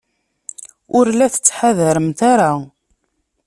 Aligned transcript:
Ur 0.97 1.05
la 1.13 1.27
tettḥadaremt 1.33 2.19
ara. 2.31 2.51